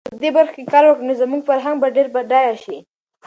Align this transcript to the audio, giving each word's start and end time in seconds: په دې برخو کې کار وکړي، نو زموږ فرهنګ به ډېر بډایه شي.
په 0.11 0.17
دې 0.21 0.29
برخو 0.37 0.55
کې 0.55 0.63
کار 0.73 0.83
وکړي، 0.85 1.05
نو 1.07 1.13
زموږ 1.21 1.41
فرهنګ 1.49 1.77
به 1.81 1.87
ډېر 1.95 2.07
بډایه 2.13 2.55
شي. 2.63 2.77